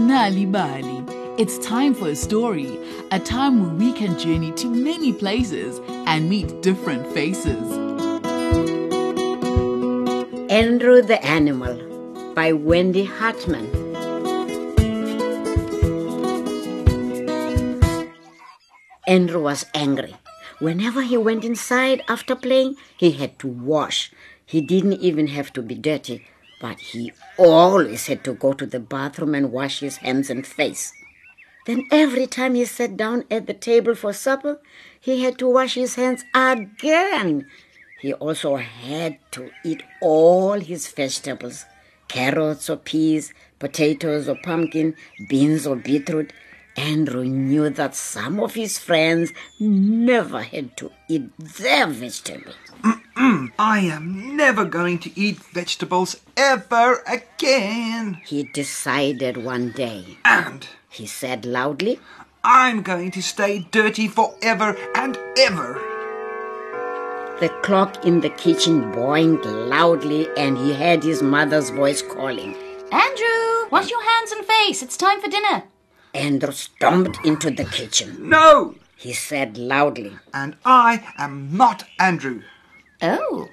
[0.00, 1.38] Welcome to Nal'ibali.
[1.38, 2.78] It's time for a story,
[3.10, 7.70] a time where we can journey to many places and meet different faces.
[10.50, 13.68] Andrew the Animal by Wendy Hartmann.
[19.06, 20.16] Andrew was angry.
[20.60, 24.10] Whenever he went inside after playing, he had to wash.
[24.46, 26.26] He didn't even have to be dirty,
[26.60, 30.92] but he always had to go to the bathroom and wash his hands and face.
[31.66, 34.60] Then every time he sat down at the table for supper,
[35.00, 37.46] he had to wash his hands again.
[38.00, 41.64] He also had to eat all his vegetables
[42.08, 44.94] carrots or peas, potatoes or pumpkin,
[45.28, 46.32] beans or beetroot.
[46.76, 52.56] Andrew knew that some of his friends never had to eat their vegetables.
[53.20, 58.18] Mm, I am never going to eat vegetables ever again.
[58.24, 60.16] He decided one day.
[60.24, 62.00] And He said loudly,
[62.42, 65.74] I'm going to stay dirty forever and ever.
[67.40, 72.56] The clock in the kitchen boinged loudly, and he heard his mother's voice calling.
[72.90, 74.82] Andrew, wash your hands and face.
[74.82, 75.64] It's time for dinner.
[76.14, 78.30] Andrew stomped into the kitchen.
[78.30, 78.76] No!
[78.96, 82.40] He said loudly, And I am not Andrew.
[83.02, 83.48] Oh,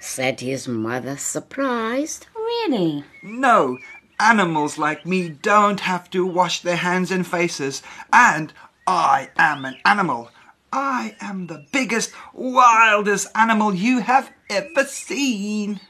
[0.00, 2.26] said his mother, surprised.
[2.34, 3.04] really?
[3.22, 3.78] No,
[4.20, 7.82] animals like me don't have to wash their hands and faces.
[8.12, 8.52] And
[8.86, 10.30] I am an animal.
[10.72, 15.80] I am the biggest, wildest animal you have ever seen.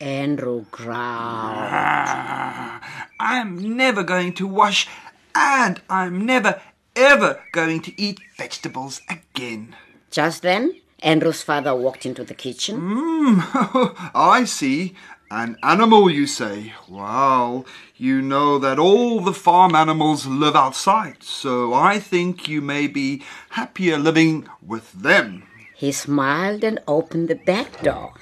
[0.00, 0.98] Andrew growled.
[3.20, 4.88] I'm never going to wash,
[5.34, 6.60] and I'm never,
[6.96, 9.76] ever going to eat vegetables again.
[10.10, 12.80] Just then, Andrew's father walked into the kitchen.
[12.80, 14.94] Mm, I see.
[15.32, 16.72] An animal, you say?
[16.88, 17.64] Well,
[17.96, 23.22] you know that all the farm animals live outside, so I think you may be
[23.50, 25.44] happier living with them.
[25.76, 28.12] He smiled and opened the back door.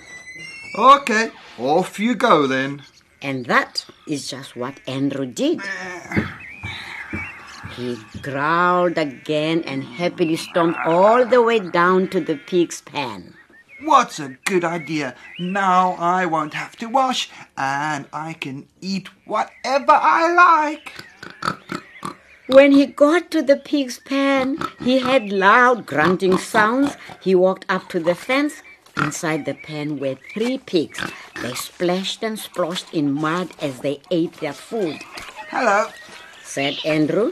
[0.76, 2.82] Okay, off you go then.
[3.22, 5.62] And that is just what Andrew did.
[7.78, 13.34] He growled again and happily stomped all the way down to the pig's pen.
[13.80, 15.14] What's a good idea?
[15.38, 20.92] Now I won't have to wash, and I can eat whatever I like.
[22.48, 26.96] When he got to the pig's pen, he had loud grunting sounds.
[27.20, 28.60] He walked up to the fence.
[28.96, 30.98] Inside the pen were three pigs.
[31.40, 34.98] They splashed and splashed in mud as they ate their food,
[35.50, 35.86] Hello.
[36.42, 37.30] said Andrew.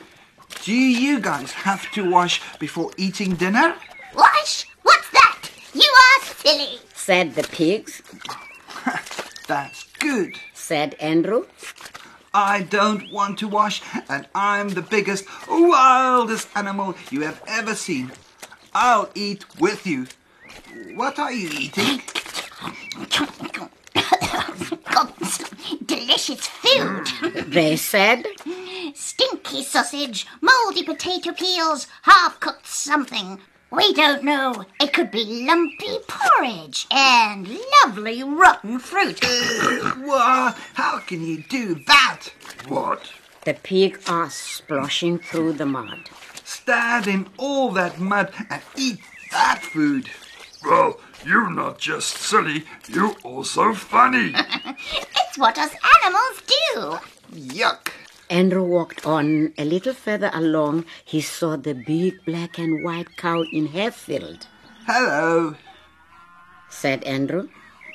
[0.65, 3.75] Do you guys have to wash before eating dinner?
[4.15, 4.67] Wash?
[4.83, 5.39] What's that?
[5.75, 6.79] You are silly.
[6.95, 8.03] Said the pigs,
[9.47, 10.39] That's good.
[10.55, 11.47] said Andrew.
[12.35, 18.11] I don't want to wash, and I'm the biggest, wildest animal you have ever seen.
[18.75, 20.07] I'll eat with you.
[20.95, 22.03] What are you eating?
[25.85, 27.07] Delicious food.
[27.07, 28.27] Mm, they said,
[28.95, 33.41] Stinky sausage, mouldy potato peels, half cooked something.
[33.71, 34.65] We don't know.
[34.81, 39.21] It could be lumpy porridge and lovely rotten fruit.
[39.99, 42.29] Wha how can you do that?
[42.69, 43.03] What?
[43.47, 46.11] the pig asked, splashing through the mud.
[46.43, 48.99] Stand in all that mud and eat
[49.31, 50.11] that food.
[50.65, 54.33] Well, you're not just silly, you're also funny.
[55.29, 56.99] It's what us animals do.
[57.59, 57.89] Yuck.
[58.31, 59.53] Andrew walked on.
[59.59, 64.47] A little further along, he saw the big black and white cow in Hayfield,
[64.87, 65.57] Hello.
[66.71, 67.49] said Andrew.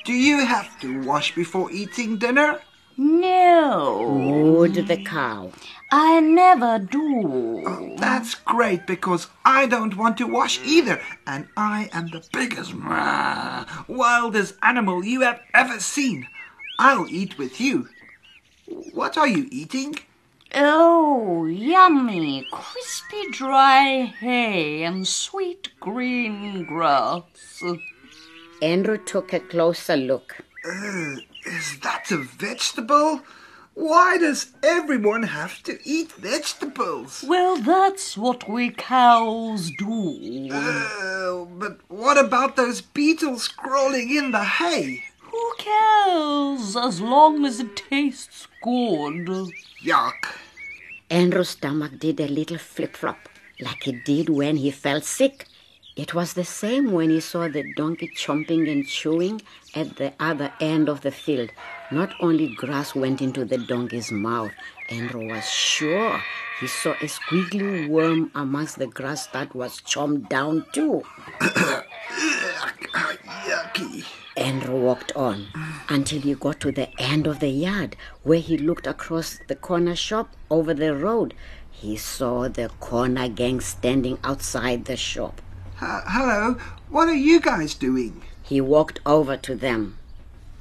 [0.06, 2.62] Do you have to wash before eating dinner?
[3.04, 5.52] No, Mooed the cow.
[5.92, 7.64] I never do.
[7.66, 12.76] Oh, that's great because I don't want to wash either, and I am the biggest,
[13.88, 16.28] wildest animal you have ever seen.
[16.78, 17.90] I'll eat with you.
[18.94, 19.96] What are you eating?
[20.54, 27.64] Oh, yummy, crispy dry hay and sweet green grass.
[28.62, 30.44] Andrew took a closer look.
[30.64, 31.16] Uh,
[31.46, 33.22] is that a vegetable?
[33.74, 37.24] Why does everyone have to eat vegetables?
[37.28, 40.50] Well, that's what we cows do.
[40.52, 45.06] Uh, but what about those beetles crawling in the hay?
[45.22, 49.28] Who cares as long as it tastes good?
[49.84, 50.36] Yuck.
[51.10, 53.30] Andrew's stomach did a little flip flop,
[53.60, 55.48] like it did when he felt sick.
[55.98, 59.42] It was the same when he saw the donkey chomping and chewing
[59.76, 61.52] at the other end of the field.
[61.92, 64.54] Not only grass went into the donkey's mouth,
[64.90, 66.22] Andrew was sure
[66.62, 71.04] he saw a squiggly worm amongst the grass that was chomped down too.
[73.44, 74.06] Yucky.
[74.38, 75.48] Andrew walked on
[75.90, 79.96] until he got to the end of the yard where he looked across the corner
[79.96, 81.34] shop over the road.
[81.70, 85.42] He saw the corner gang standing outside the shop.
[85.82, 86.58] Uh, hello,
[86.90, 88.22] what are you guys doing?
[88.44, 89.98] He walked over to them.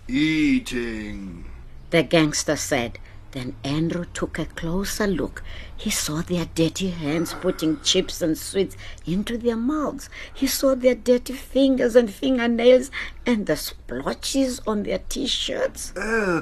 [0.09, 1.45] Eating.
[1.91, 2.99] The gangster said.
[3.33, 5.45] Then Andrew took a closer look.
[5.77, 8.77] He saw their dirty hands putting chips and sweets
[9.07, 10.09] into their mouths.
[10.33, 12.91] He saw their dirty fingers and fingernails
[13.27, 15.95] and the splotches on their t-shirts.
[15.97, 16.41] Uh,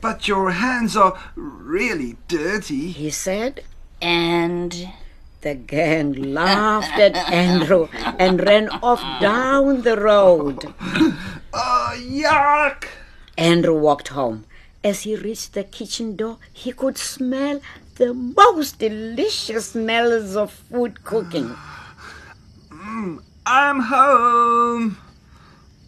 [0.00, 2.90] but your hands are really dirty.
[2.90, 3.62] He said.
[4.02, 4.92] And
[5.42, 7.88] The gang laughed at Andrew
[8.18, 10.74] and ran off down the road.
[11.52, 12.86] Oh, yuck!
[13.38, 14.44] Andrew walked home.
[14.82, 17.60] As he reached the kitchen door, he could smell
[17.96, 21.54] the most delicious smells of food cooking.
[22.70, 24.96] Mm, I'm home.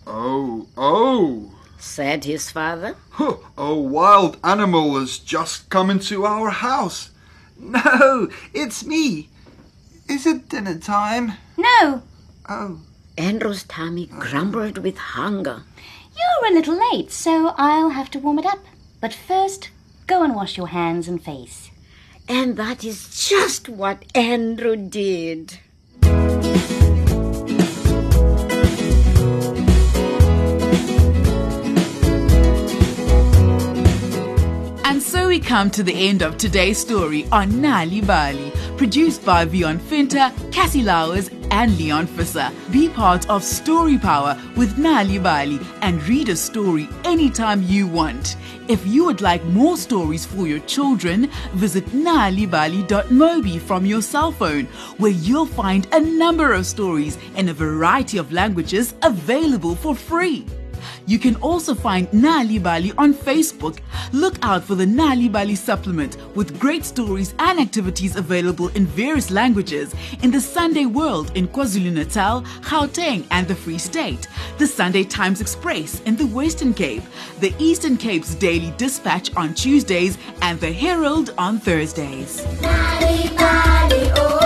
[0.07, 1.53] Oh, oh.
[1.79, 2.97] Said his father.
[3.11, 7.11] Huh, A wild animal has just come into our house.
[7.59, 9.29] No, it's me.
[10.09, 11.33] Is it dinner time?
[11.57, 12.03] no,
[12.49, 12.81] Oh,
[13.19, 15.63] Andrew's tummy grumbled with hunger.
[16.17, 18.61] you're a little late, so I'll have to warm it up.
[19.01, 19.69] But first,
[20.07, 21.71] go and wash your hands and face.
[22.29, 25.59] And that is just what Andrew did.
[34.85, 38.48] And so we come to the end of today's story on Nal'ibali,
[38.79, 42.51] produced by Vion Finter, Cassie Lowers, and Leon Fisser.
[42.73, 48.37] Be part of Story Power with Nal'ibali and read a story anytime you want.
[48.69, 54.67] If you would like more stories for your children, visit nalibali.mobi from your cell phone,
[54.99, 60.47] where you'll find a number of stories in a variety of languages available for free.
[61.09, 63.79] You can also find Nal'ibali on Facebook.
[64.13, 69.95] Look out for the Nal'ibali supplement with great stories and activities available in various languages
[70.23, 74.29] in the Sunday World in KwaZulu Natal, Gauteng, and the Free State,
[74.59, 77.05] the Sunday Times Express in the Western Cape,
[77.41, 82.43] the Eastern Cape's Daily Dispatch on Tuesdays, and the Herald on Thursdays.
[82.61, 84.13] Nal'ibali.
[84.19, 84.38] Oh.